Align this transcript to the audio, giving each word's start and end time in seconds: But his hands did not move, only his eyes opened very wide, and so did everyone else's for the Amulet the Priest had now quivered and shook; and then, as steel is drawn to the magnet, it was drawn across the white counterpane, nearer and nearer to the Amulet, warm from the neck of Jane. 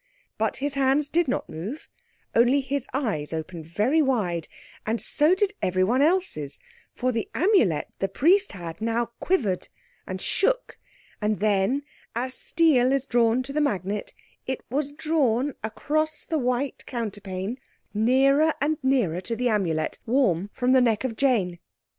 But 0.39 0.55
his 0.57 0.73
hands 0.73 1.09
did 1.09 1.27
not 1.27 1.47
move, 1.47 1.87
only 2.33 2.59
his 2.61 2.87
eyes 2.91 3.31
opened 3.31 3.67
very 3.67 4.01
wide, 4.01 4.47
and 4.83 4.99
so 4.99 5.35
did 5.35 5.53
everyone 5.61 6.01
else's 6.01 6.57
for 6.95 7.11
the 7.11 7.29
Amulet 7.35 7.87
the 7.99 8.07
Priest 8.09 8.53
had 8.53 8.81
now 8.81 9.11
quivered 9.19 9.67
and 10.07 10.19
shook; 10.19 10.79
and 11.21 11.39
then, 11.39 11.83
as 12.15 12.33
steel 12.33 12.91
is 12.91 13.05
drawn 13.05 13.43
to 13.43 13.53
the 13.53 13.61
magnet, 13.61 14.15
it 14.47 14.61
was 14.71 14.91
drawn 14.91 15.53
across 15.63 16.25
the 16.25 16.39
white 16.39 16.83
counterpane, 16.87 17.59
nearer 17.93 18.55
and 18.59 18.79
nearer 18.81 19.21
to 19.21 19.35
the 19.35 19.49
Amulet, 19.49 19.99
warm 20.07 20.49
from 20.51 20.71
the 20.71 20.81
neck 20.81 21.03
of 21.03 21.15
Jane. 21.15 21.59